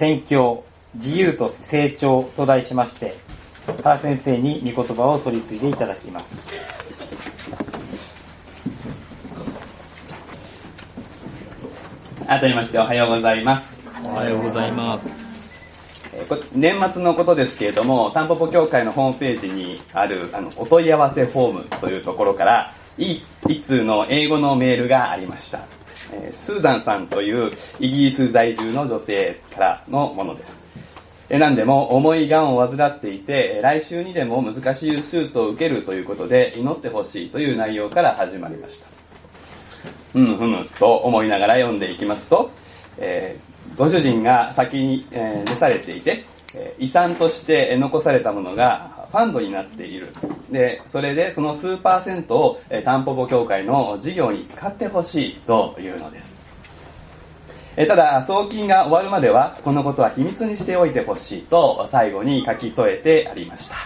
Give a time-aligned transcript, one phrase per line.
[0.00, 3.18] 宣教、自由と成長と題しまして、
[3.82, 6.30] 原先生に御言葉を取り継いでいただきます。
[12.26, 13.66] 改めましておはようございます。
[14.06, 15.06] おはようございます。
[16.54, 25.60] 年末のことですけれども、タンポポ協会のホームページにあるあのお問い合わせフォームというところから、い一通の英語のメールがありました。
[26.12, 30.60] えー、スーザンさんというイギリス在住の女性からのものです。
[31.32, 38.86] えなんでも重い癌を患っていて、来週にでも難しい手術を受けるということで祈ってほしいという内容から始まりました。
[40.12, 42.50] ふむふむと思いながら読んでいきますと、
[42.98, 46.24] えー、ご主人が先に、えー、召されていて、
[46.80, 50.12] 遺産として残されたものがファンドになっている。
[50.50, 56.40] で、それでその数パーセントを、えタンポポ協会の事業に使ってほしいというのです。
[57.76, 63.76] えただ、送金が終わるまでは、このことは秘密にしておいてほしいと最後に書き添えてありました。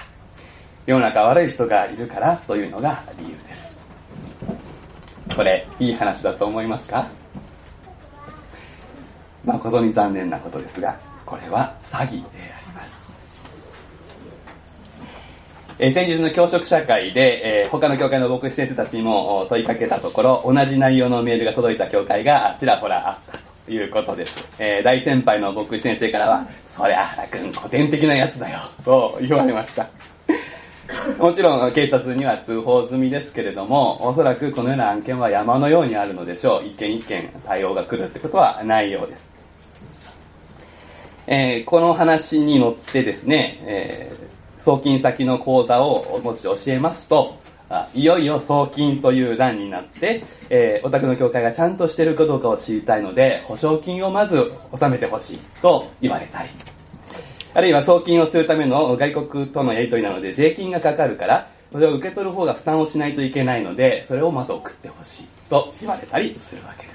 [0.86, 3.78] 世の中悪い人がいるからというのが理由です。
[5.34, 7.08] これ、いい話だと思いますか？
[9.44, 12.63] 誠に残念なことですが、これは詐欺であり
[15.76, 24.36] え先日の教職社会で、えー、他の教会の牧師先生たちにも問いかけたところ、同じ内容のメールが届いた教会がちらほらあったということです。
[24.60, 29.88] えー、大先輩の牧師先生からは、そりゃ原くん古典的なやつだよ、と言われました。
[31.18, 36.66] もちろん警察には通報済みですけれども、おそらくこのような案件は山のようにあるのでしょう。
[36.66, 39.34] 一件一件対応が来るってことはないようです。
[41.26, 44.33] えー、この話に乗ってですね、えー、
[44.64, 47.36] 送金先の口座をもし教えますと、
[47.92, 56.48] いよいよ送金という段になって、えー、お宅の教会がちゃんとしてるかどうかを知りたいので、保証金をまず納めてほしいと言われたり、
[57.52, 66.94] あるいは送金をするための外国とのやり取りなので税金がかかるから、それを受け取る方が負担をしないといけないので、それをまず送ってほしいと言われたりするわけで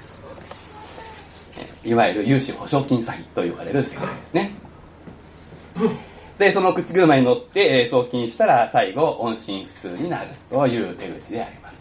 [1.84, 4.54] いわゆる融資保証金詐欺と言われる世界ですね。
[6.40, 11.78] で、その口車に乗って、送金したら最後、音信不通になるという手口であります。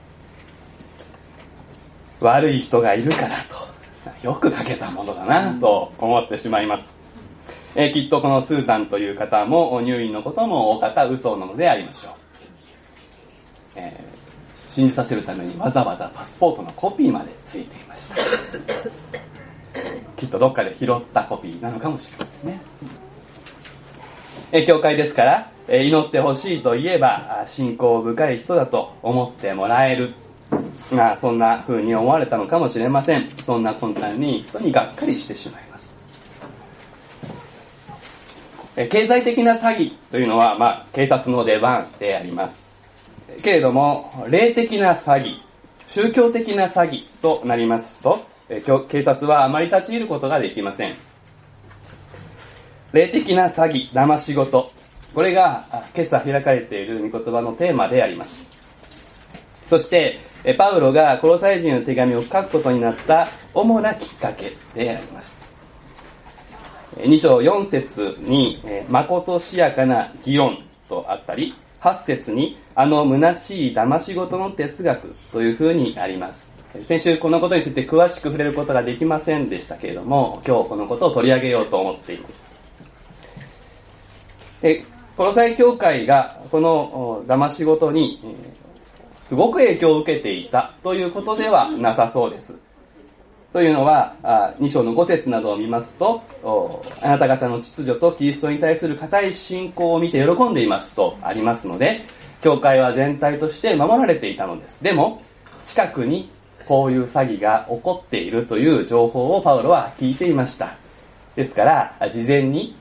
[2.19, 3.55] 悪い人がいるからと、
[4.21, 6.83] よく書けたものだなと思ってしまいます。
[7.73, 12.13] えー、きっとこのスーザンという方も入院のことも大方嘘なのでありましょう。
[13.77, 18.15] えー、信じさせるためにわざわざパスポートのコピーまでついていました。
[20.17, 22.59] きっとどっかで拾ったコピーなのかもしれませんね。
[24.51, 30.13] え教会ですから、え祈ってほしいと言えば、信仰深い人だと思ってもらえる。
[30.91, 33.29] まあ、そんな風に思われたのかもしれません。
[33.45, 35.95] そんな混乱に人にがっかりしてしまいます。
[38.75, 42.75] え経済的な詐欺というのは、まあ、警察の出番であります。
[43.43, 45.41] けれども、霊的な詐欺、
[45.87, 48.25] 宗教的な詐欺となりますと、
[48.89, 51.08] 警察はあまり立ち入ることができません。
[52.91, 54.71] 霊的な詐欺、騙し事。
[55.13, 55.63] これが
[55.95, 58.35] 今朝開かれている御言葉のテーマであります。
[59.69, 60.19] そして、
[60.57, 65.39] パウロがコロサイ人の手紙を書くことになった主なきっかけであります。
[66.97, 70.57] 2章4節に、まことしやかな議論
[70.87, 76.51] とあったり、8節に、あの虚しい騙し事の哲学というふうにあります。
[76.85, 82.48] 先週このことについて詳しく触れることができませんでしたけれども、今日このことを取り上げようと思っています。
[84.61, 84.83] で、
[85.15, 88.19] コロサイ教会がこの騙し事に、
[89.23, 92.57] すごく影響を受けていたということではなさそうです。
[93.51, 94.15] というのは、
[94.59, 96.21] 2章の5節などを見ますと、
[97.01, 102.05] あなた方の秩序とキリストに対する固い信仰を見て喜んでいますとありますので、
[102.41, 104.83] 教会は全体として守られていたのです。
[104.83, 105.21] でも、
[105.63, 106.29] 近くに
[106.67, 110.75] こういう詐欺が起こっているという情報をパウロは聞いていました。
[111.35, 112.75] ですから、事前に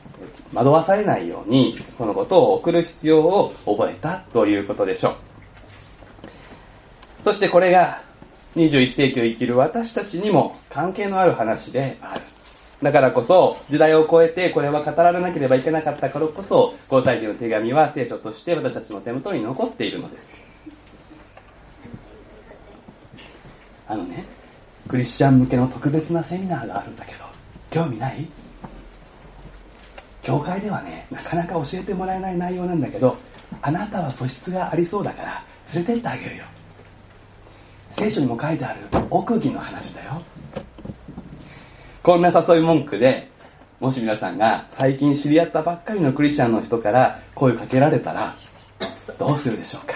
[0.53, 5.17] 惑わされないように、このことを送る必要を覚えたということでしょう。
[7.25, 8.03] そしてこれが
[8.56, 12.23] 21世紀を生きる私たちにも関係のある話である。
[12.82, 20.26] だからこそ、時代を超えてこれは語られなければいけなかったからこそ、交際時の手紙は聖書として私たちの手元に残っているのです。
[23.88, 24.25] あのね、
[24.87, 27.25] クリスチャン向けの特別なセミナーがあるんだけど、
[27.71, 28.29] 興味ない？
[30.28, 33.16] 教会ではね、なかなか教えてもらえない内容なんだけど、
[33.62, 35.42] あなたは素質がありそうだから
[35.72, 36.44] 連れてってあげるよ。
[37.88, 40.20] 聖書にも書いてある奥義の話だよ。
[42.02, 43.30] こんな誘い文句で、
[43.80, 48.36] もし皆さんが最近知り合ったばっかりのクリスチャンの人から声かけられたら、
[49.19, 49.94] どうするでしょうか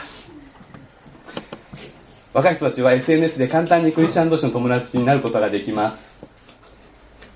[2.33, 6.03] 若い人たちは SNS で簡単にクリスチャン同士の友達になることができます。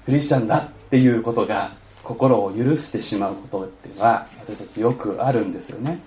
[0.06, 1.76] クリスチャンだっていうことが
[2.06, 5.99] 心を許してしまうことっていうのは私たちよくあるんですよね。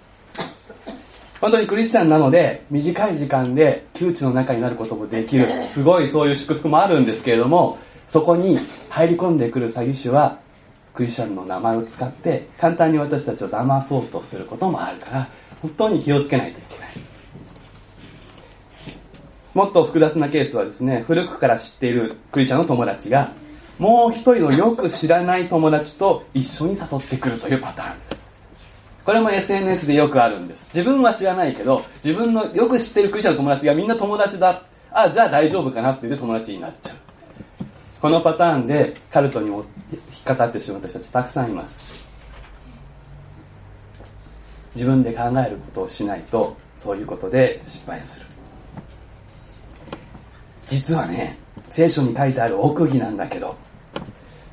[1.42, 5.48] 本当にクリスチャンなので短い時間で窮地の中になることもできる。
[5.66, 8.58] すごいそういう祝福もあるんですけれども、そこに
[8.88, 10.40] 入り込んでくる詐欺師は
[10.94, 15.30] クリスチャンの名前を使って簡単に私たちを騙そうとすることもあるから
[15.62, 16.90] 本当に気をつけないといけない。
[19.54, 23.34] もっと複雑なケースはですね、古くから知っているクリスチャンの友達が
[23.80, 28.30] もう一人のよく知らない友達と一緒に誘ってくるというパターンです。
[29.06, 30.64] これも SNS でよくあるんです。
[30.68, 34.62] 自分は知らないけど、自分のよく知ってるクリスチャンの友達がみんな友達だ。
[34.92, 36.96] あ、じゃあ大丈夫かなって言って友達になっちゃう。
[38.02, 39.64] このパターンでカルトに引っ
[40.26, 41.86] かかってしまう私たちたくさんいます。
[44.76, 48.26] 自分で考えることをしないと、そういうことで失敗する。
[50.68, 51.38] 実はね、
[51.70, 53.56] 聖書に書いてある奥義なんだけど、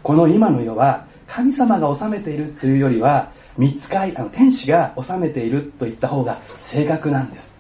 [0.07, 7.59] この今の世は神様が治めているというよりは、見つかい、あの、天使が治めていると言った方が正確なんです。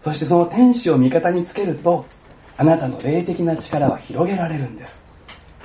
[0.00, 2.06] そしてその天使を味方につけると、
[2.56, 5.04] あなたの霊的な力は広げられるんです。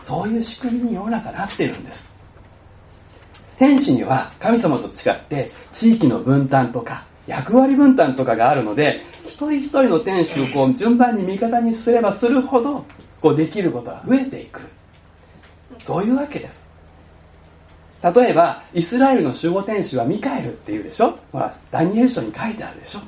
[0.01, 2.09] そういう仕組みに世の中なっているんです。
[3.59, 12.83] 天使には神様と違って地域の分担とか役割分担とかがあるので、一人一人の天使をこう順番に味方にすればするほど、
[13.21, 14.76] こうできることが増えていく。
[15.79, 16.67] そういうわけです。
[18.03, 21.17] 例えば、イスラエルの守護天使はミカエルっていうでしょ？
[21.31, 22.99] ほら、ダニエル書に書いてあるでしょ？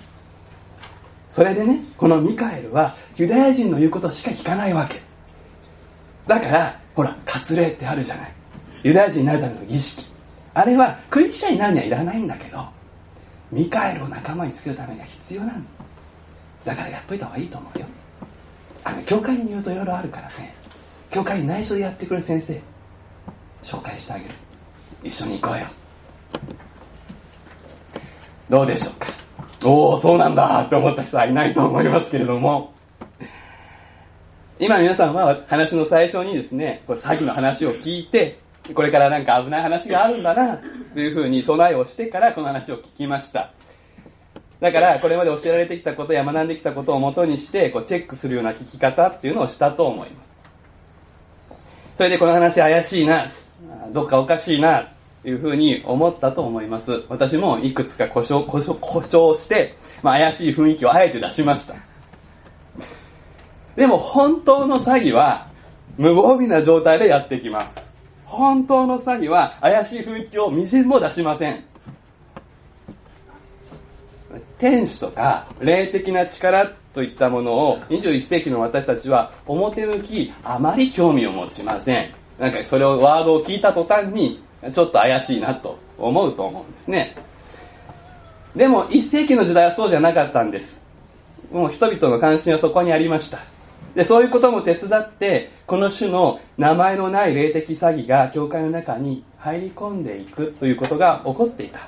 [1.31, 5.00] それでね、このミカエルはユダヤ人の言うことしか聞かないわけ。
[6.27, 8.33] だから、ほら、割礼ってあるじゃない。
[8.83, 10.04] ユダヤ人になるための儀式。
[10.54, 12.68] あれはクリスチャンになるにはいらないんだけど、
[13.51, 15.62] ミカエルを仲間につけるためには必要なの。
[16.66, 17.86] だからやっといた方がいいと思うよ。
[18.83, 20.56] あの、教会に言うといろいろあるからね。
[21.11, 22.61] 教会に内緒でやってくる先生、
[23.63, 24.31] 紹介してあげる。
[25.03, 25.65] 一緒に行こうよ。
[28.50, 29.07] どうでしょうか？
[29.63, 32.73] おー、そうなんだって思った人はいないと思いますけれども、
[34.59, 38.39] 今皆さんは話の最初にですね、これ詐欺の話を聞いて、
[38.73, 40.57] これからなんか危ない話があるんだな、
[40.94, 43.51] というふうに備えをしてからこの話を聞きました。
[44.59, 50.28] だから、これまで教えられてきたことや学んできたことをもとにして、こうチェックするような聞き方っていうのをしたと思います。
[51.99, 53.29] それでこの話怪しいな、
[53.91, 54.89] どっかおかしいな、
[55.21, 57.03] というふうに思ったと思います。
[57.09, 61.75] 私もいくつか故障、故障、故障して、まあ怪しい雰囲気をあえて出しました。
[63.75, 65.49] でも本当の詐欺は
[65.97, 67.69] 無防備な状態でやってきます。
[68.23, 71.65] 本当の詐欺は怪しい雰囲気をみじんも出しません。
[74.57, 82.13] 天使とか霊的な力っといったものを21世紀の私たちは表向きあまり興味を持ちません。
[82.39, 84.41] なんかそれをワードを聞いた途端に
[84.74, 87.15] ちょっと怪しいなと思うと思うんですね。
[88.56, 90.80] でも1世紀の時代はそうじゃなかったんです。
[91.51, 93.39] もう人々の関心はそこにありました。
[93.95, 101.87] で、そういうことも手伝って、この種の名前のない霊的詐欺が教会の中に入り込んでいくということが起こっていた。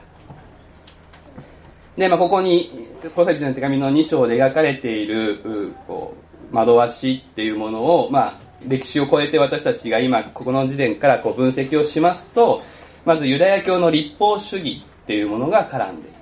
[2.01, 6.15] で、まあ、ここに、プロフェットの手紙の2章で描かれている、うこ
[6.51, 12.63] う、惑わしっていうものを、まあ、歴史を超えて私たちが今、ここの時点からこう分析をしますと、
[13.05, 16.17] まずユダヤ教の立法主義っていうものが絡んでいる。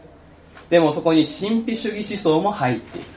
[0.69, 3.07] でもそこに神秘主義思想も入っている。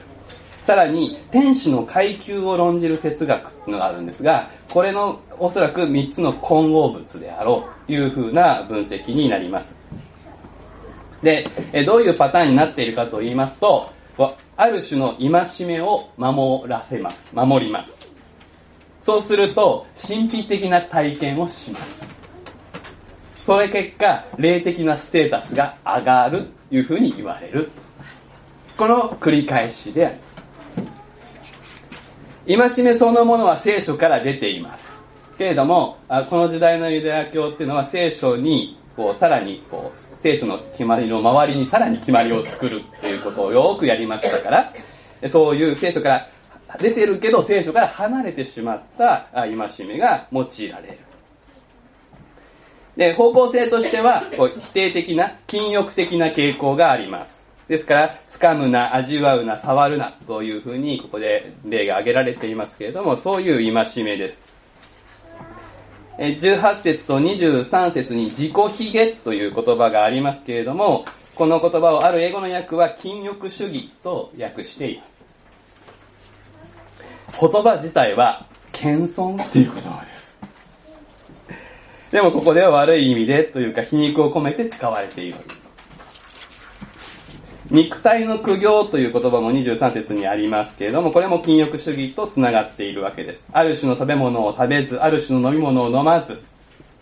[0.65, 9.75] さらに、天使の階級を論じる哲学っていうのがあるんですが、これのおそらく3つの混合物であろうという風な分析になります。
[11.23, 11.45] で、
[11.85, 13.89] どういうパターンになっているかと言いますと、
[14.55, 17.17] ある種の戒めを守らせます。
[17.33, 17.89] 守ります。
[19.01, 22.03] そうすると、神秘的な体験をします。
[23.41, 27.69] それ結果、霊的なステータスが上がるという風に言われる。
[28.77, 30.11] この繰り返しであ
[32.45, 32.75] ります。
[32.75, 34.83] 戒めそのものは聖書から出ています。
[35.37, 35.97] けれども、
[36.29, 44.73] この時代のユダヤ教っていうのは聖書に、こう、さらに、こう、聖書の決まりの周りにさらに決まりを作るっていうことをよくやりましたから、
[45.29, 46.29] そういう聖書から
[46.79, 49.51] 出てるけど聖書から離れてしまった戒
[49.85, 50.97] めが用いられる。
[52.95, 57.33] で、方向性としては、こう否定的な、禁欲的な傾向があります。
[57.67, 64.42] ですから、掴むな、味わうな、触るな、というふうに、ここで例が挙げられていますけれども、そういう戒めです。
[66.17, 71.05] 18節と23節に自己卑下という言葉がありますけれども、
[71.35, 75.13] この言葉をある英語の訳は禁欲主義と訳しています。
[77.39, 80.23] 言葉自体は謙遜っていう言葉です。
[82.11, 85.39] でもここでは悪い意味でというか皮肉を込めて使われている。
[87.73, 93.43] 肉体の苦行という言葉も23節にありますけれども、これも禁欲主義と繋がっているわけです。
[93.51, 96.39] ある種の食べ物を食べず、ある種の飲み物を飲まず、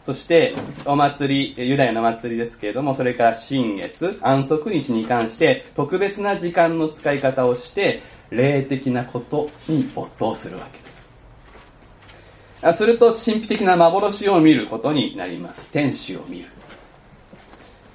[0.05, 12.77] そして、お祭り、ユダヤの祭りですけれども、それから新月、安息日に関して、特別な時間の使い方をして、霊的なことに没頭するわけです。
[12.77, 15.69] すると、神秘的な幻を見ることになります。
[15.73, 16.47] 天使を見る。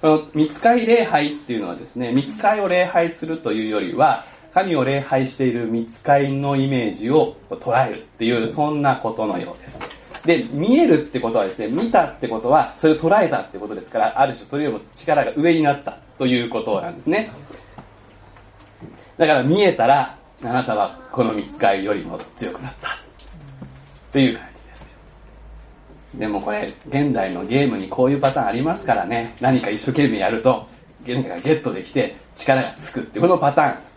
[0.01, 9.97] この見つかり礼拝っていうのはですね、見つかりを礼拝するというよりは、神を礼拝している見つかりのイメージを捉えるっていう、そんなことのようです。
[10.27, 17.31] で、見えるってことはですね、見たってことは、それを捉えたってことですから、ある種それよりも力が上になったということなんですね。
[19.17, 22.99] だから見えたら、あなたはこの見つかりよりも強くなった。
[24.13, 24.56] という感じ。
[26.19, 29.37] でもこれ、現代のゲームにこういうパターンありますからね。
[29.41, 30.67] 何か一生懸命やると、
[31.07, 33.97] 何かがゲットできて力がつくってこのパターンです。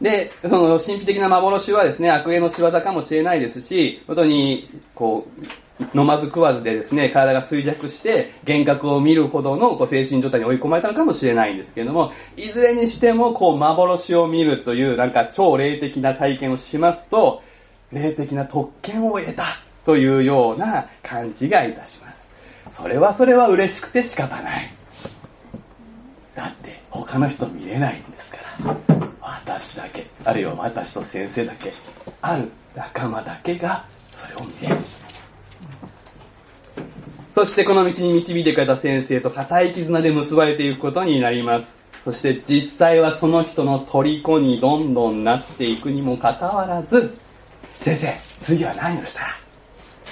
[0.00, 17.42] で、その神秘的な幻はですね、悪霊の仕業かもしれないですし、本当に、こう、飲まず食わずでですね、体が衰弱して、幻覚を見るほどのこう精神状態に追い込まれたのかもしれないんですけれども、いずれにしても、こう、幻を見るという、なんか超霊的な体験をしますと、
[17.92, 22.76] 霊的な特権を得たというような感じがいたします。
[22.76, 24.72] それはそれは嬉しくて仕方ない。
[26.34, 28.76] だって他の人見れないんですから。
[29.20, 31.72] 私だけ、あるいは私と先生だけ、
[32.20, 34.76] ある仲間だけがそれを見れる。
[37.34, 41.66] そしてこの道に導いてくれた先生と固い絆で結ばれていくことになります。
[42.04, 47.16] そして実際はその人の虜にどんどんなっていくにもかかわらず、
[47.80, 49.36] 先生、次は何をしたら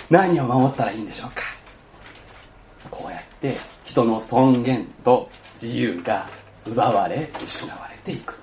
[0.08, 1.42] 何を守ったらいいんでしょうか？
[2.90, 5.28] こうやって人の尊厳と
[5.60, 6.26] 自由が
[6.66, 8.34] 奪われ、失われていく。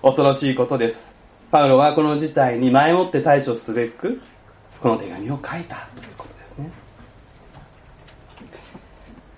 [0.00, 1.16] 恐ろしいことです。
[1.50, 4.20] パウロはこの事態に前もって対処すべく、
[4.80, 6.70] この手紙を書いたということですね。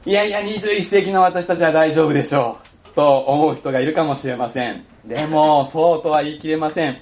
[0.05, 2.95] いやいや、21世紀の私たちは大丈夫でしょう。
[2.95, 4.85] と思う人がいるかもしれません。
[5.09, 7.01] でも、そうとは言い切れません。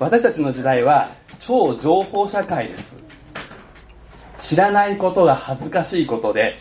[0.00, 2.96] 私たちの時代は超情報社会です。
[4.38, 6.56] 知らないことが恥ずかしいことで、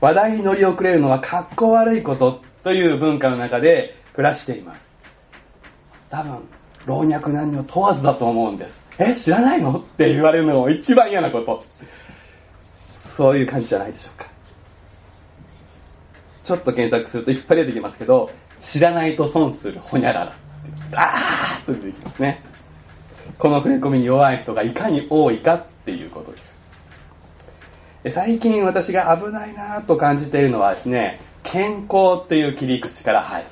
[0.00, 4.96] 話題に乗り遅れるのは格好悪いことという文化の中で暮らしています。
[6.10, 6.38] 多分、
[6.86, 8.84] 老若男女問わずだと思うんです。
[8.98, 9.78] え、知らないの？
[9.78, 11.64] って言われるのが一番嫌なこと。
[13.16, 14.26] そういう感じじゃないでしょうか。
[16.42, 18.28] ちょっと検索するといっぱい出てきますけど、
[18.60, 20.36] 知らないと損するほにゃらら。
[20.94, 22.42] あーっと出てきますね。
[23.38, 28.14] この触れ込みに弱い人がいかに多いかっていうことです。
[28.14, 33.44] 最近私が危ないなと感じているのはですね、健康っていう切り口から入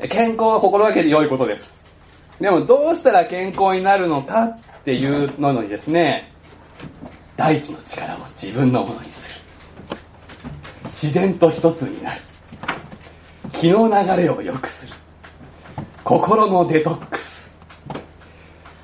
[0.00, 0.08] る。
[0.08, 1.68] 健康は心がけて良いことです。
[2.40, 6.32] でもどうしたら健康になるのかっていうのにですね、
[7.36, 9.40] 大地の力を自分のものにする。
[10.86, 12.20] 自然と一つになる。
[13.52, 14.92] 気の流れを良くする。
[16.04, 17.30] 心のデトックス。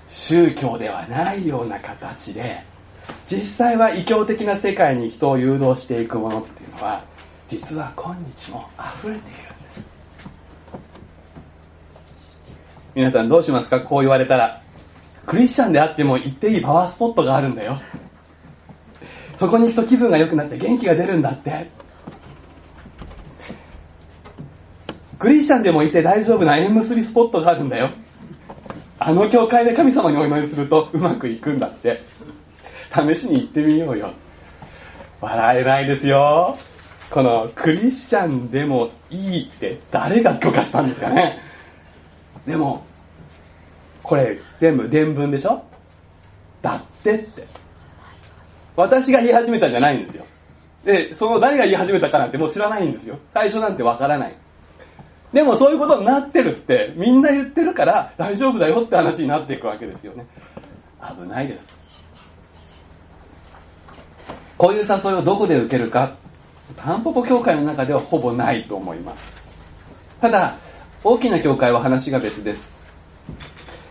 [0.09, 2.63] 宗教ではないような形で、
[3.27, 7.05] 実際は異教的な世界に人を誘導していくものっていうのは、
[7.49, 8.69] 実は今日も
[9.01, 9.87] 溢れているんです。
[12.95, 13.81] 皆さんどうしますか？
[13.81, 14.63] こう言われたら。
[15.27, 17.81] クリスチャンであっても行っていいパワースポットがあるんだよ。
[19.37, 21.69] そこに行くと気分が良くなって元気が出るんだって。
[25.19, 27.91] クリスチャンでもいて大丈夫な縁結びスポットがあるんだよ。
[28.99, 32.03] あの教会で神様にお祈りするとうまくいくんだって。
[32.95, 34.13] 試しに行ってみようよ。
[35.21, 36.57] 笑えないですよ。
[37.11, 41.41] このクリスチャンでもいいって誰が許可したんですかね。
[42.47, 42.85] でも、
[44.03, 45.63] これ全部伝聞でしょ？
[46.63, 47.47] だってって。
[48.77, 50.25] 私が言い始めたんじゃないんですよ。
[50.85, 53.19] で、その誰が言い始めたかなんてもう知らないんですよ。
[53.35, 54.37] 最初なんてわからない。
[55.37, 60.27] でもそういうことになってるってみんな言ってるから大丈夫だよって話になっていくわけですよね。
[61.03, 61.77] 危ないです。
[64.57, 66.17] こういう誘いをどこで受けるか、
[66.75, 69.43] タンポポ協会の中ではほぼないと思います。
[70.23, 70.57] ただ、
[71.05, 72.79] 大きな教会は話が別です。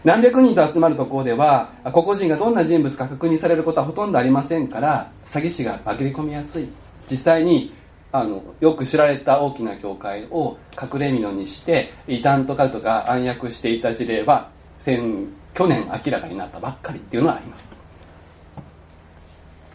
[0.03, 6.67] 何百人と集まるところでは、個々人がどんな人物か確認されることはほとんどありませんから、詐欺師が紛れ込みやすい。
[7.07, 7.71] 実際に、
[8.11, 17.75] あの、よく知られた大きな教会を隠れ蓑にして、異端とかとか暗躍していた事例は、先、去年明らかになったばっかりっていうのはあります。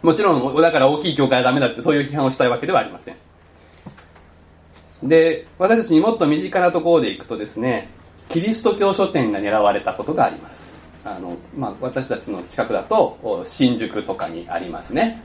[0.03, 3.17] もちろん、だから大きい教会はダメだってそういう批判をしたいわけではありません。
[5.09, 7.89] で、私たちにもっと身近なところでいくとですね、
[8.29, 10.71] キリスト教書店が狙われたことがあります。
[11.05, 15.23] あの、まあ、私たちの近くだと、新宿とかにありますね。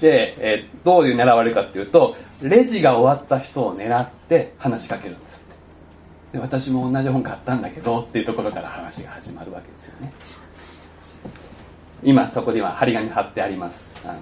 [0.00, 5.42] で、えーどういう狙われるかっていうと、レジが終わった人を狙って話しかけるんです
[6.32, 6.38] って。
[6.38, 10.12] で、私も同じ本買ったんだけどっていうところから話が始まるわけですよね。
[12.02, 13.90] 今そこには張り紙貼ってあります。
[14.04, 14.18] あの、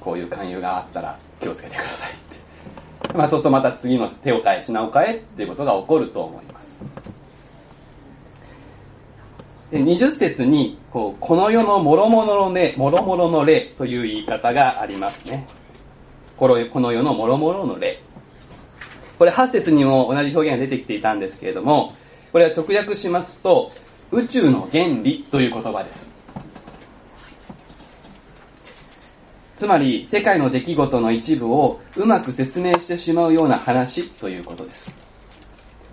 [0.00, 2.14] こういう勧誘があったら気をつけてくださいっ
[3.08, 3.16] て。
[3.16, 6.54] まあそうするとまた次の手を変え品を変えっていうことが起こると思います。
[6.54, 6.60] で
[9.70, 15.46] 20節にこう、この世の諸々の例、諸々の例という言い方がありますね。
[16.36, 18.00] このこの世の諸々の例。
[19.18, 21.94] これ8節にも同じ表現が出てきていたんですけれども、
[22.32, 23.70] これは直訳しますと、
[24.10, 26.10] 宇宙の原理という言葉です。
[29.56, 35.03] つまり、世界の出来事の一部をうまく説明してしまうような話ということです。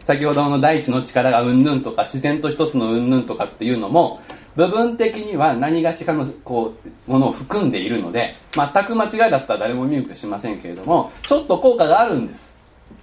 [0.05, 4.19] 先ほどの大地の力がうんぬんとか自然と一つのうんぬんとかっていうのも、
[4.55, 6.73] 部分的には何がしかのこ
[7.07, 12.51] う、ものを含んでいるので、全く間違いだったら誰も見向しませんけれども、ちょっと効果があるんです。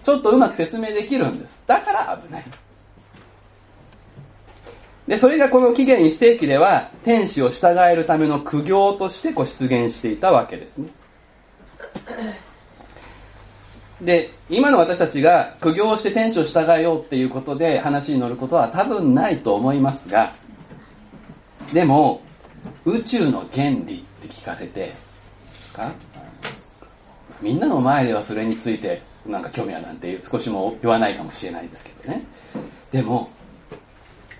[0.02, 1.62] ちょっとうまく説明できるんです。
[1.66, 2.44] だから危ない。
[5.06, 10.88] で、それがこの紀元1世紀では、天使を従えるための苦行としてこう出現していたわけですね。
[14.00, 20.32] で、今の私たちが苦行して天使を従えようっていうことで話に乗ることは多分ないと思いますが、
[21.72, 22.22] でも、
[22.84, 24.94] 宇宙の原理って聞かれて、
[25.72, 25.92] か？
[27.40, 32.24] みんなの前ではそれについてなんか興味はなんて少しも言わないかもしれないですけどね。
[32.90, 33.30] でも、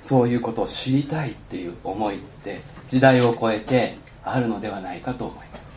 [0.00, 5.67] そういうことを知りたいっていう思いって時代を超えてあるのではないかと思います。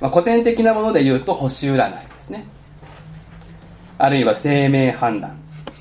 [0.00, 2.46] まあ、古典的なもので言うと星占いですね。
[3.98, 5.38] あるいは生命判断、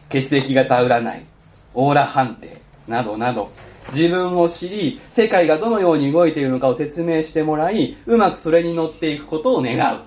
[0.10, 1.26] 血液型占い、
[1.74, 3.52] オーラ判定などなど、
[3.94, 10.00] 自分を知り、世界がどのように動いているのかを説明してもらい、うまくそれに乗っていくことを願う。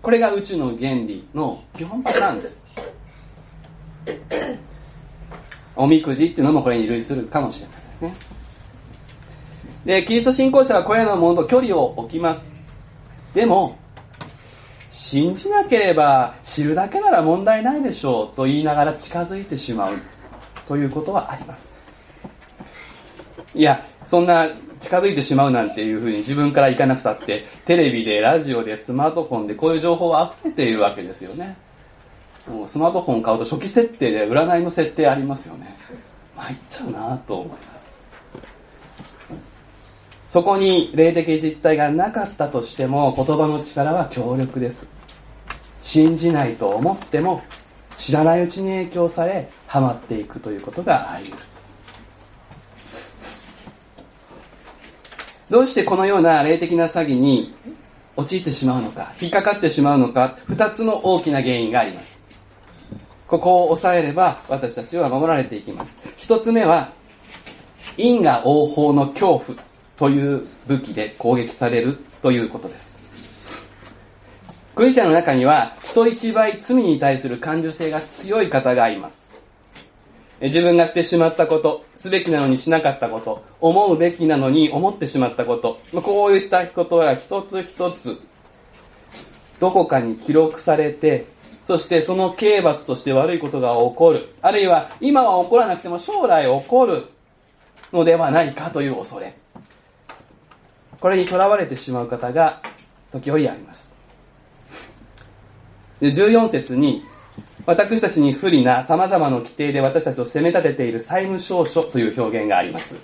[0.00, 2.62] これが宇宙の原理の基本パターンです。
[5.76, 8.16] おみくじっていうのもこれに類するかもしれませんね。
[9.84, 12.40] で、キリスト信仰者はこれらのものと距離を置きます。
[13.34, 13.76] でも、
[14.90, 19.96] 信じなければ知るだけなら問題ないでしょうと言いながら近づいてしまう
[20.66, 21.72] ということはあります。
[23.54, 24.48] いや、そんな
[24.80, 31.56] 近づいてしまうなんていうふうに自分から行かなくたって、テレビで、ラジオで、スマートフォンでこういう情報は溢れているわけですよね。
[32.48, 35.76] もうスマートフォン買うと初期設定で占いの設定ありますよね。
[36.36, 37.81] 参っちゃうなと思います。
[40.32, 44.86] そこに霊的実体がなかったとしても言葉の力は強力です。
[45.82, 47.42] 信じないと思っても
[47.98, 51.44] 知らないうちに影響されハマっていくということがあり得る。
[55.50, 57.54] どうしてこのような霊的な詐欺に
[58.16, 62.18] 陥ってしまうのか、引っかかってしまうのか、二つの大きな原因があります。
[63.28, 65.90] ここを抑えれば私たちは守られていきます。
[66.16, 66.90] 一つ目は、
[67.98, 69.71] 因果応報の恐怖
[70.02, 72.98] という武器で攻撃されるということです。
[74.74, 79.22] クリスチャンの中には人一倍罪に対する感受性が強い方がいます。
[80.40, 88.18] 自分がしてしまったこと、すべきなのにしなかったこと、思うべきなのに思ってしまったこと、こういったことが一つ一つ、
[89.60, 91.26] どこかに記録されて、
[91.64, 94.34] そしてその刑罰として悪いことが起こる。
[94.42, 97.04] あるいは今は起こらなくても将来起こる
[97.92, 99.40] のではないかという恐れ。
[101.02, 102.62] これに囚われてしまう方が
[103.10, 103.90] 時折あります。
[106.00, 107.02] で14節に、
[107.66, 112.94] 私たちに不利な様々な規定で私たちを責め立てている債務証書という表現があります。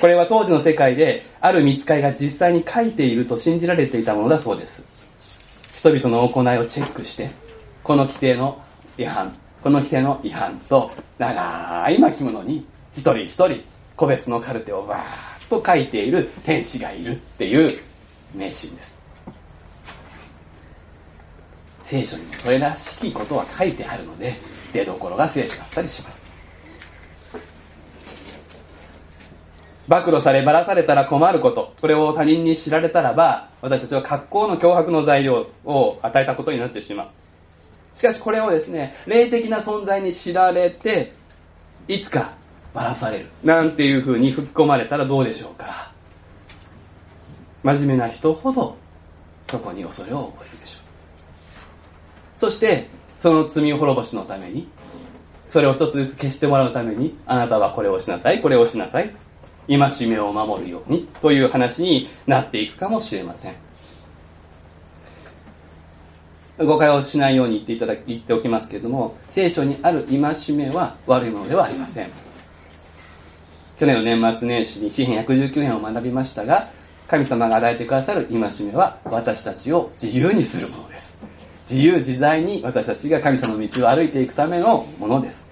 [0.00, 4.82] これは当時の世界である見つかりが実際に書いていると信じられていたものだそうです。
[5.78, 7.30] 人々の行いをチェックして、
[7.84, 8.60] この規定の
[8.98, 13.62] 違反、この規定の違反と長い巻物に一人一人
[13.94, 17.78] 個別のカルテをバーと書いている天使がいるっていう
[18.34, 18.94] 迷信です。
[21.82, 24.34] 聖書にもそれらしきことは書いてあるので、
[24.72, 26.24] 出どころが聖書だったりします。
[29.86, 37.08] 暴露され、ばらされたら困ること、これを他人に知られたらば、私たちは格好の脅迫の材料を与えたことになってしまう。
[37.94, 41.12] しかしこれをですね、霊的な存在に知られて、
[41.86, 42.34] いつか
[42.74, 43.26] ばらされる。
[43.44, 45.90] なんていう風に吹き込まれたらどうでしょうか。
[47.62, 48.76] 真面目な人ほど、
[49.48, 50.80] そこに恐れを覚えるでしょう。
[52.36, 52.88] そして、
[53.20, 54.68] その罪滅ぼしのために、
[55.48, 59.14] それを一つずつ消してもらうために、あなたはこれをしなさい、これをしなさい。
[59.66, 63.54] 戒めを守るように、という話になっていくかもしれません。
[66.58, 72.10] 誤解をしないように言っていただき、言っておきますけれども、聖書にある戒めは悪いものではありません。
[73.78, 76.70] 去年の年末年始に詩篇119編を学びましたが、
[77.08, 81.14] 神様が与えてくださる戒めは私たちを自由にするものです。
[81.70, 85.44] 自由自在に私たちが神様の道を歩いていくためのものです。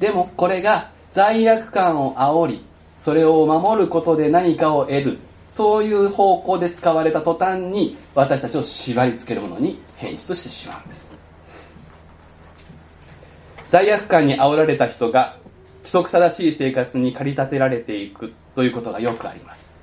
[0.00, 2.64] でもこれが罪悪感を煽り、
[2.98, 11.14] それを守ることで何かを得る、そういう方向で使われた途端に私たちを縛り付けるものに変質してしまうんです。
[13.70, 15.36] 罪悪感に煽られた人が
[15.84, 19.78] 規則正しい生活に駆り立てられていくということがよくあります。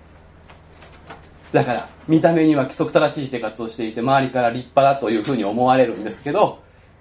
[1.54, 6.60] だから、見た目には規則正しい生活をしていて、周りから立派だというふうに思われるんですけど、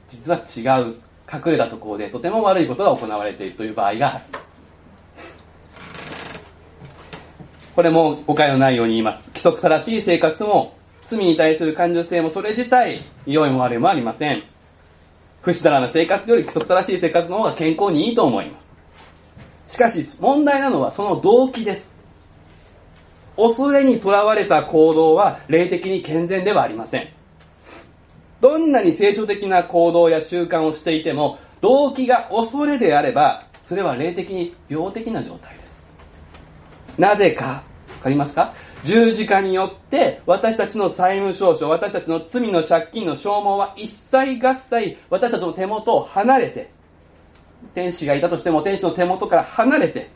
[0.08, 0.94] 実は違う、
[1.32, 4.24] 隠れたところでとても悪いことが行われているという場合がある。
[7.74, 9.24] これも誤解のないように言います。
[9.28, 14.42] 規則正しい生活も、罪に対する感受性もそれ自体、良いも悪いもありません。
[15.40, 18.69] 不死だらな生活より規則正しい生活の方が健康にいいと思います。
[19.80, 21.90] しかし、問題なのはその動機です。
[23.36, 27.08] 恐れにとらわれた行動は霊的に健全ではありません。
[28.42, 35.86] どんなに聖書的な行動や習慣をしていても、動機が恐れであれば、それは霊的に病的な状態です。
[36.98, 37.62] なぜか、わ
[38.02, 38.52] かりますか？
[38.84, 46.70] 十字架によって私たちの債務証書、私たちの罪の借金の消耗は一切合切私たちの手元を離れて、
[47.74, 50.10] 天使がいたとしても天使の手元から離れて、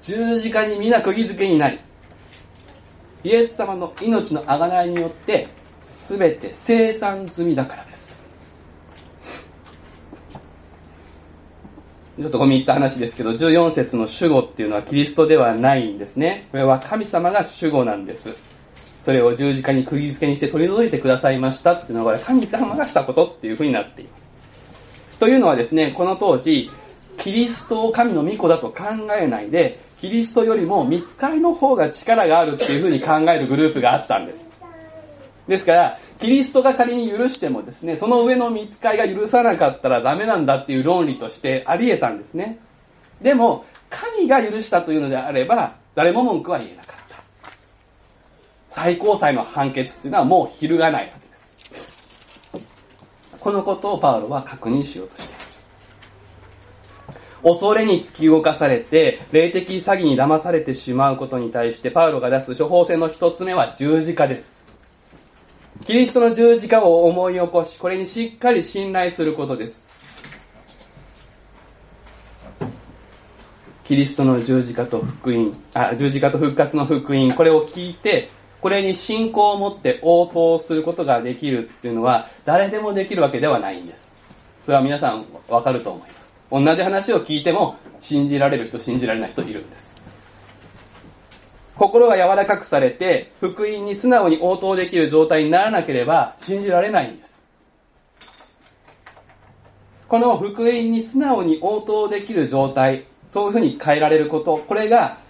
[0.00, 1.78] 十字架に皆釘付けになり、
[3.24, 5.48] イエス様の命の贖いによって、
[6.06, 8.02] すべて生産済みだからです。
[12.18, 16.48] ちょっと込み入った話ですけど、14節の主語っていうのはキリストではないんですね。
[16.50, 18.22] これは神様が主語なんです。
[19.04, 24.21] それを十字架に釘付けにして取り除いてくださいましたっていうのは神様がしたことっていうふうになっています。
[25.22, 26.68] というのはですね、この当時、
[27.16, 28.82] キリストを神の御子だと考
[29.16, 34.38] えないで、キリストよりも見つかりの方が力があるっていうふうに考えるグループがあったんです。
[35.46, 42.58] ですから、キリストが仮に許してもですね、その上の見つかりが許さなかったらダメなんだっていう論理としてあり得たんですね。
[43.20, 47.22] でも、神が許したというのであれば、誰も文句は言えなかった。
[48.70, 51.21] 最高裁の判決っていうのはもう揺るがない。
[53.42, 55.60] このことをパウロは確認しようとしています。
[57.42, 64.52] 恐れに突き動かされて、霊的詐欺に騙されてしまうことに対して、パウロが出す処方箋の一つ目は十字架です。
[65.84, 69.82] キリストの十字架を思い起こし、これにしっかり信頼することです。
[73.82, 78.30] キリストの十字架と福音、あ、十字架と復活の福音、これを聞いて、
[78.62, 84.16] これに信仰を持って応答することができるっていうのは、誰でもできるわけではないんです。
[84.64, 86.40] それは皆さんわかると思います。
[86.48, 89.92] 同じ話を聞いても、信じられる人、信じられない人いるんです。
[91.76, 97.44] 心が柔らかくされて、福音に素直に応答できる状態にならなければ、信じられないんです。
[100.06, 105.21] この福音に素直に応答できる状態、そういうふうに変えられること、これが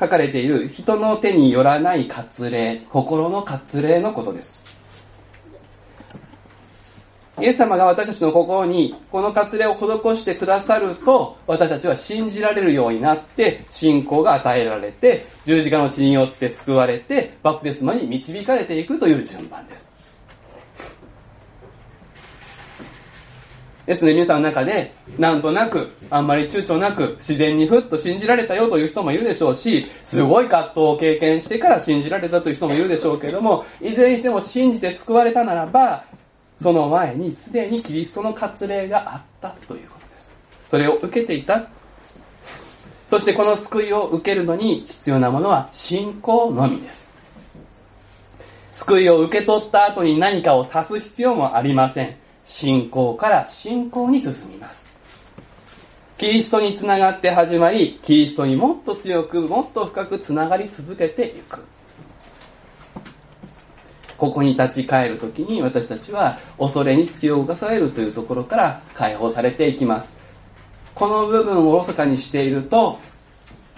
[0.00, 4.58] 書かれている人の手によらない割礼、心の割礼のことです。
[7.38, 9.80] イエス様が私たちの心にこの割礼を施
[10.16, 19.89] してくださると、私たちは信じられるようになって、信仰が与えられて、十字架の血によって救われて、バプテスマに導かれていくという順番です。
[23.90, 36.04] ですね、皆さんの中で、なんとなく、あんまり躊躇なく、自然にふっと信じられたよという人もいるでしょうし、すごい葛藤を経験してから信じられたという人もいるでしょうけども、いずれにしても信じて救われたならば、
[36.62, 40.30] その前にすでにキリストの割礼があったということです。
[40.68, 41.66] それを受けていた。
[43.08, 47.08] そしてこの救いを受けるのに必要なものは信仰のみです。
[48.70, 52.19] 救いを受け取った後に何かを足す必要もありません。
[52.50, 54.80] 信仰から信仰に進みます。
[56.18, 61.64] キリストにつながって始まり、キリストにもっと強く、もっと深くつながり続けていく。
[64.18, 70.18] ここに立ち返るときに私たちは恐れに突き動かされるというところから解放されていきます。
[70.94, 72.98] この部分をおろそかにしていると、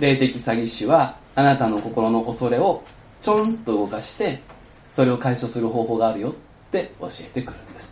[0.01, 2.83] 霊的詐欺師はあなたの心の恐れを
[3.21, 4.43] ちょんと動かして、
[4.91, 6.35] それを解消する方法があるよっ
[6.73, 7.92] て教えてくるんです。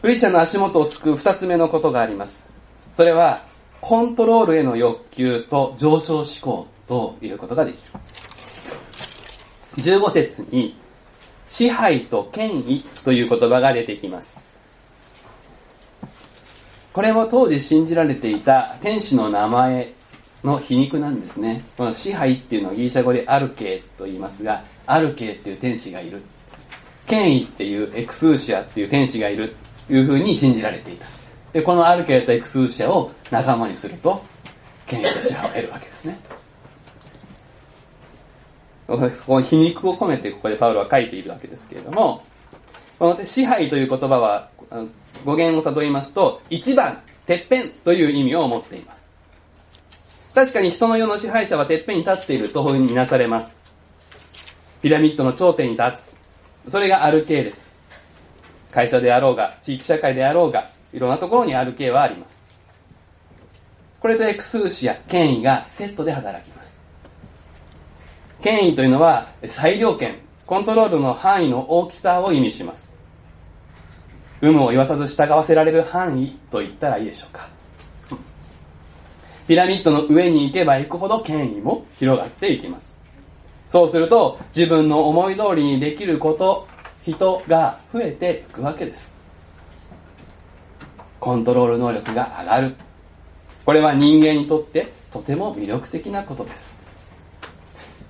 [0.00, 2.48] クリスチャンの足元を救う二つ目のことがあります。
[2.92, 3.44] それは、
[3.82, 7.90] コントロールへの欲求と上昇志向ということができる。
[9.76, 10.74] 15節に、
[11.48, 14.26] 支配と権威という言葉が出てきます。
[16.92, 19.92] これも当時信じられていた天使の名前
[20.42, 21.62] の皮肉なんですね。
[21.76, 26.22] この支配っていうのはギリシャ語でアルケーと言いますが、アルケーっていう天使がいる。
[27.06, 29.54] 権威っていうエクスーシアっていう天使がいる
[29.90, 31.06] いうふうに信じられていた。
[31.52, 34.22] で、このアルケーとエクスーシアを仲間にすると、
[34.86, 36.18] 権威と支配を得るわけですね。
[38.86, 42.24] この皮肉を込めてここでパウロは書いているわけですけれども、
[42.98, 44.50] この支配という言葉は、
[45.24, 49.00] 語源をたどりますと、一番、てっぺんという意味を持っています。
[50.34, 53.56] 確かに人の世の支配者はてっぺんに立っているというふうに見なされます。
[54.82, 56.02] ピラミッドの頂点に立
[56.66, 56.70] つ。
[56.70, 57.69] それがアルケーです。
[58.72, 62.34] 会社であろうが、地域社会であろうが、いろんなところにアルケーはあります。
[64.00, 66.76] これとエクスーシア、権威がセットで働きます。
[68.42, 72.90] 権威というのは裁量権、コントロールの範囲の大きさを意味します。
[74.40, 77.48] 有無を言わさず従わせられる範囲と言ったらいいでしょうか。
[79.46, 82.98] ピラミッドの上に行けば行くほど権威も広がっていきます。
[83.68, 86.66] そうすると自分の思い通りにできること、
[87.02, 89.12] 人が増えていくわけです。
[91.18, 92.76] コントロール能力が上がる。
[93.64, 96.80] これは人間にとってとても魅力的なことです。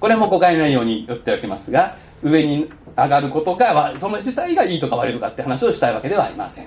[0.01, 6.67] これも誤解ないように言っておきますが、上に上がることが、その自体がいいとか悪いとかって話をしたいわけではありません。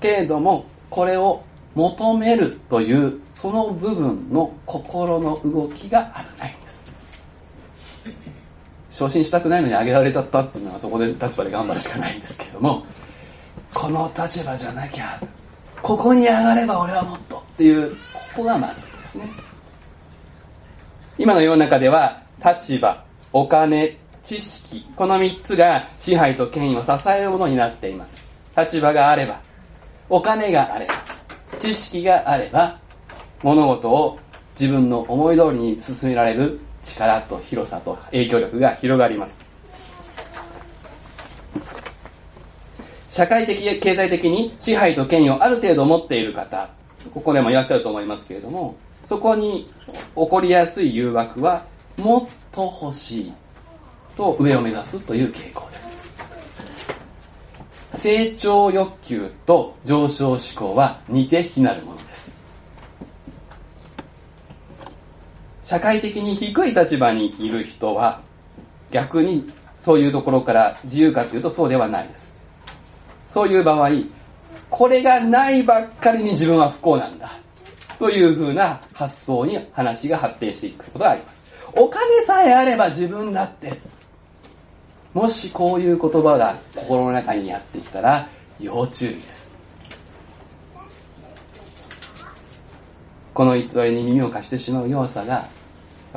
[0.00, 1.42] けれども、これを
[1.74, 6.92] 求めるという、その部分の心の動きがあるないんです。
[8.98, 12.84] 昇進したくないのに上げられちゃったっていうのはそこで立場で頑張るしかないんですけれども、
[13.72, 15.22] この立場じゃなきゃ、
[15.80, 19.30] ここに上がれば俺はもっとっていう、ここがまずいですね。
[21.16, 28.14] 今の世の中では、立場、お金、知識、この三つが支配と権威を支えるものになっています。
[28.56, 29.40] 立場があれば、
[30.08, 30.94] お金があれば、
[31.60, 32.76] 知識があれば、
[33.44, 34.18] 物事を
[34.58, 36.60] 自分の思い通りに進められる
[36.94, 39.48] 力と広さと影響力が広がります。
[43.10, 46.70] 社会的、経済的に支配と権威をある程度持っている方、
[47.12, 49.66] ここでもいらっしゃると思いますけれども、そこに
[50.14, 53.32] 起こりやすい誘惑は、もっと欲しい
[54.16, 55.88] と上を目指すという傾向です。
[57.98, 62.30] 成長欲求と上昇志向は似て非なるものです。
[65.68, 68.22] 社会的に低い立場にいる人は、
[68.90, 72.34] 逆にそういうところから自由かというとそうではないです。
[73.28, 73.90] そういう場合、
[74.70, 77.38] これがないばっかりに自分は不幸なんだ。
[77.98, 81.44] というふうな発想に話が発展していくことがあります。
[81.74, 83.78] お金さえあれば自分だって。
[85.12, 88.26] もしこういう言葉が心の中にやってきたら
[88.58, 89.54] 要注意です。
[93.34, 95.57] この偽りに耳を貸してしまう弱さが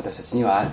[0.01, 0.71] 私たちにはある。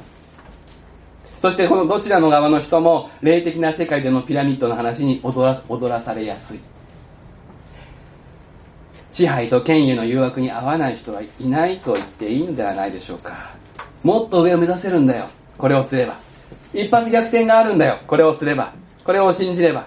[1.40, 6.60] そしてこのどちらの側の人も霊的な世界でのピラミッドの話に踊ら踊らされやすい。
[9.12, 13.54] 支配と権威の誘惑に合わない人はいないと言っていいのではないでしょうか。
[14.02, 15.28] もっと上を目指せるんだよ。
[15.56, 16.16] これをすれば。
[16.72, 18.00] 一発逆転があるんだよ。
[18.06, 18.72] これをすれば。
[19.04, 19.86] これを信じれば。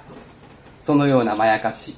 [0.84, 1.96] そのようなまやかし。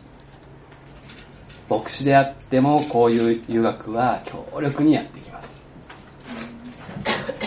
[1.69, 5.32] 牧師であってもこういう誘惑は強力にやってきます。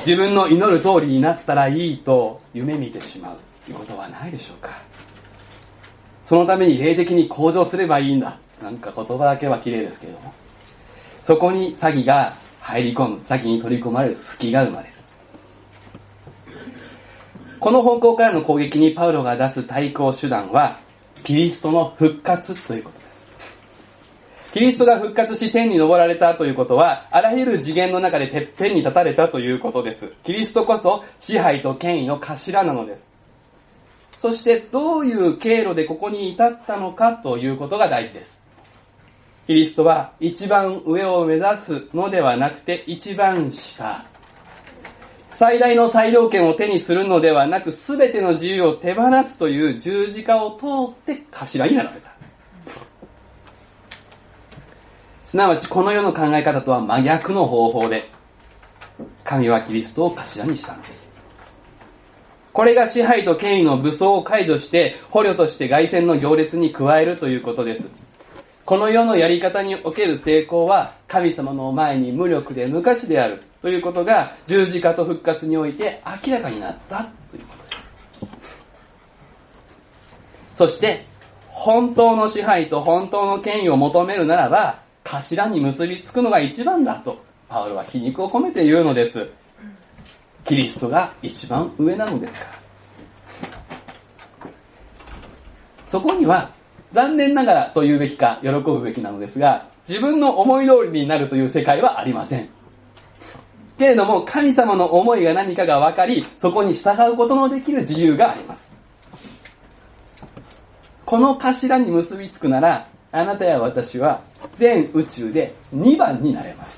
[0.06, 4.70] 自分の祈る通りになったらいいと夢見てしまうということはないでしょうか。
[6.22, 8.38] そのために霊的に向上すればいいんだ。
[8.62, 10.32] なんか言葉だけは綺麗ですけれども。
[11.24, 14.94] そこに詐欺が入り込む、詐欺に取り込まれる隙が生まれる。
[17.58, 20.78] この方向からの攻撃にパウロが出す対抗手段は、
[21.24, 23.05] キリストの復活ということ。
[24.56, 30.10] キリストが復活し天に昇られたということは、あらゆる次元の中でてっぺんに立たれたということです。
[30.24, 33.02] キリストこそ支配と権威の頭なのです。
[34.16, 38.42] そしてどういう経路でここに至ったのかということが大事です。
[39.46, 44.06] キリストは一番上を目指すのではなくて一番下。
[45.38, 52.15] 最大の裁量権を手にするのではなく全ての自由を手放すという十字架を通って頭になられた。
[55.36, 58.10] すなわちこの世の考え方とは真逆の方法で、
[59.22, 61.10] 神はキリストを頭にしたんです。
[62.54, 67.84] これが支配と権威の武装を解除して、捕虜として外戦の行列に加えるということです。
[68.64, 77.76] この世のやり方における成功は、神様の前に無力で無価値であるということが、十字架と復活において明らかになったということで
[80.56, 80.56] す。
[80.56, 81.04] そして、
[81.48, 87.16] 本当の支配と本当の権威を求めるならば、頭に結びつくのが一番だと、
[87.48, 89.26] パウロは皮肉を込めて言うのです。
[90.44, 92.46] キリストが一番上なのですから。
[95.86, 96.50] そこには、
[96.90, 102.48] 残念ながらと言うべきか、喜ぶべきなのですが、自分の思い通りになるという世界はありません。
[103.78, 108.68] けれども、神様の思いが何かが分かり、そこに従うことのできる自由があります。
[111.04, 114.20] この頭に結びつくなら、あなたや私は
[114.52, 116.76] 全宇宙で2番になれます。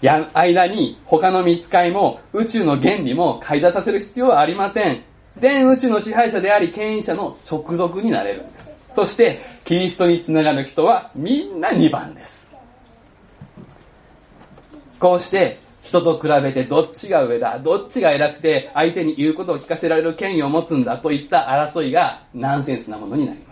[0.00, 5.02] や、間に他の見つかいも宇宙の原理も買い出させる必要はありません。
[5.38, 8.70] 全宇宙の支配者であり権威者の直属になれるんです。
[8.94, 12.46] そして、キリストにつながる人はみんな2番です。
[15.00, 23.51] こうして、人と比べてどっちが上だ、どっちが偉くて相手に言うことを聞かせられる権威を持つんだといった争いがナンセンスなものになります。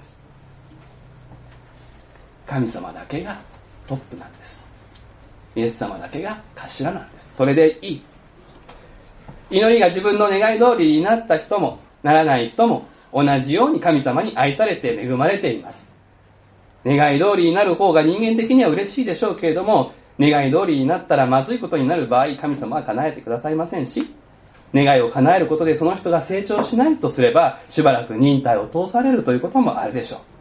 [2.51, 3.41] 神様だけが
[3.87, 4.55] トップなんです。
[5.55, 7.35] イエス様だけが頭なんです。
[7.37, 8.03] それでいい。
[9.51, 15.93] 祈りが自分の願い通りになった人も、ならない人も、同じように神様に愛されて恵まれています。
[16.85, 24.13] 願い通りになる方が人間的には嬉しいでしょうけれども、願い通りになったらまずいことになる場合、神様は叶えてくださいませんし、
[24.75, 30.40] 願いを叶えることでその人が成長しないとすれば、しばらく忍耐を通されるということもあるでしょう。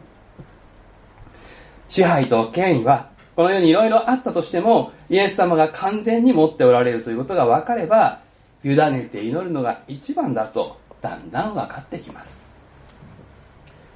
[1.90, 8.20] 支配と権威は、このようにいろいろあったとしても、イエス様が完全に持っておられるということが分かれば、
[8.62, 12.48] 委ねて祈るのが一番だと、だんだん分かってきます。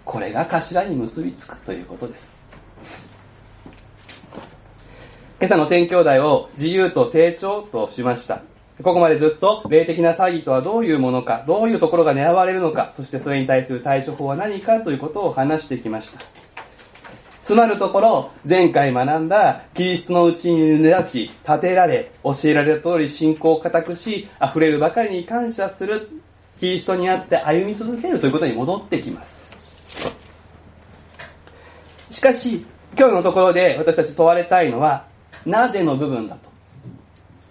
[0.05, 2.35] これが頭に結びつくということです。
[5.39, 8.43] 今朝の宣教題を自由と成長としました。
[8.83, 16.19] ここまでずっと霊的な詐欺とはどういうものか、どういうところが狙われるのか、そしてそれに対する対処法は何かということを話してきました。
[17.45, 26.09] つまるところ、前回学んだキリストのうちに根立ち、立てられ、教えられた通り信仰を固くし、溢れるばかりに感謝する、
[26.59, 29.45] キリストにあって歩み続けるということに戻ってきます。
[32.09, 32.65] しかし、
[32.99, 35.07] 今日のところで私たち問われたいのは、
[35.45, 36.49] なぜの部分だと。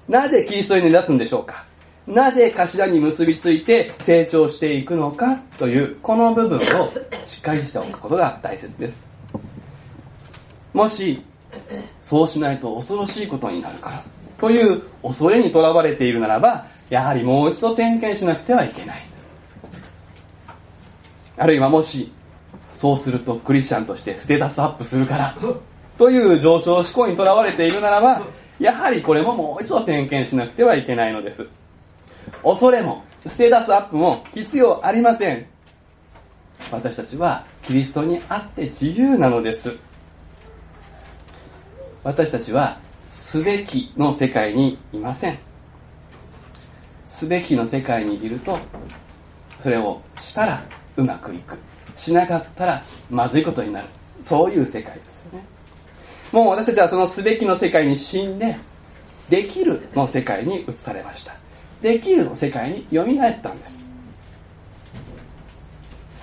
[0.08, 1.64] なぜキリストに根立つんでしょうか
[2.08, 6.92] なぜ頭に結びついて成長していくのかという、この部分を
[7.28, 9.13] しっかりしておくことが大切です。
[10.74, 11.24] もし、
[12.02, 14.04] そうしないと恐ろしいことになるから、
[14.40, 19.36] という恐れにとらわれているならば、やはりもう一度点検しなくてはいけないんです。
[21.38, 22.12] あるいはもし、
[22.74, 25.36] そうするとクリスチャンとしてステータスアップするから、
[25.98, 28.26] という上昇志向にとらわれているならば、
[28.60, 31.48] やはりこれももう一度点検しなくてはいけないのです。
[32.44, 35.46] 恐れも、ステータスアップも必要ありません。
[36.72, 39.74] 私たちはキリストにあって自由なのです。
[42.04, 45.40] 私たちは、すべきの世界にいません。
[47.08, 48.58] すべきの世界にいると、
[49.62, 50.64] それをしたら
[50.98, 51.58] うまくいく。
[51.96, 53.88] しなかったらまずいことになる。
[54.22, 55.46] そういう世界ですよね。
[56.32, 58.58] もう私たちはそのすべきの世界に死んで、
[59.30, 61.34] できるの世界に移されました。
[61.82, 63.08] できるの世界に蘇っ
[63.42, 63.84] たんです。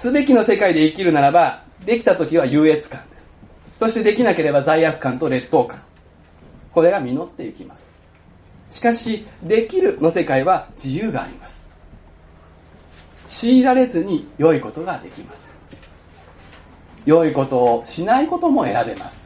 [0.02, 3.00] すべきの世界で生きるならば、できた時は優越感。
[3.80, 5.82] そしてできなければ罪悪感と劣等感。
[6.70, 7.90] これが実っていきます。
[8.70, 11.70] しかし、できるの世界は自由があります。
[13.26, 15.48] 強いられずに良いことができます。
[17.06, 19.16] 良いことをしないことも選べます。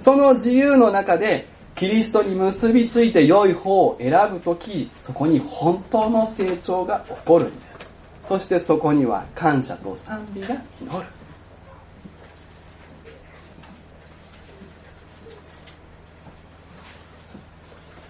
[0.00, 7.78] その自由の中で、キリストに結びついて良い方を選ぶとき、そこに本当の成長が起こるんです。
[8.26, 11.17] そしてそこには感謝と賛美が祈る。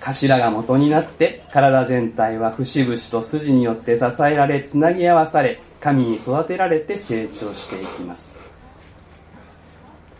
[0.01, 8.39] 頭が元になって、体全体は節々と筋によって支えられ、つなぎ合わされ、神に育てられて成長していきます。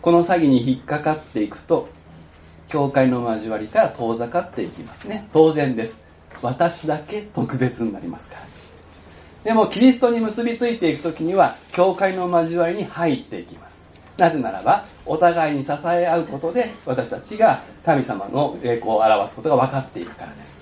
[0.01, 1.89] この詐欺に引っかかっていくと、
[2.67, 5.27] 教会の交わりから遠ざかっていきますね。
[5.33, 5.97] 当然です。
[6.41, 8.47] 私だけ特別になりますから。
[9.43, 13.68] でも、キリストに結びついていくときには、教会の交わりに入っていきます。
[14.19, 20.59] なぜならば、お互いに支え合うことで、私たちが神様の栄光を表すことが分かっていくからです。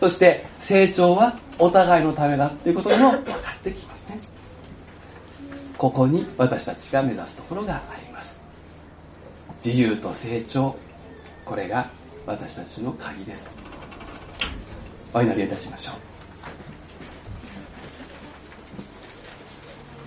[0.00, 4.20] そして、成長はお互いのためだっていうことも分かってきますね。
[5.78, 8.40] ここに私たちが目指すところがあります。
[9.64, 10.74] 自由と成長、
[11.44, 11.90] これが
[12.26, 13.54] 私たちの鍵です。
[15.14, 15.94] お祈りいたしましょう。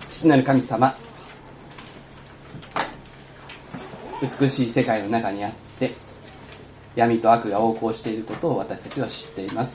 [0.10, 0.96] 父なる神様、
[4.22, 5.94] 美しい世界の中にあって、
[6.96, 9.74] 闇と悪が横行していることを私たちは知っています。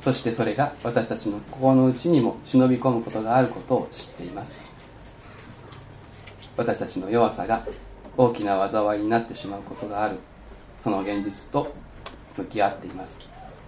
[0.00, 4.50] そしてそれが私たちの心の内にも忍び込むことがあることを知っています。
[6.56, 7.66] 私たちの弱さが
[8.16, 10.18] 大きな災いになってしまうことがある、
[10.82, 11.72] その現実と
[12.36, 13.18] 向き合っています。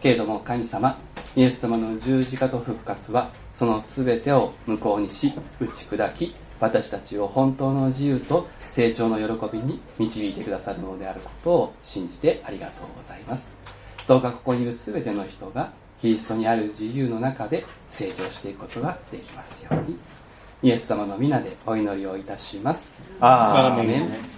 [0.01, 0.99] けれども神様、
[1.37, 13.55] イエス様の十字架と復活は、その全てを無効にし、打ち砕き、私たちを本当の自由と成長の喜びに導いてくださるのであることを信じてありがとうございます。
[14.07, 19.99] どうかここにいる全ての人が、キリストにある自由の中で成長していくことができますように。
[20.61, 22.97] イエス様の皆でお祈りをいたします。
[23.21, 24.38] あーメンン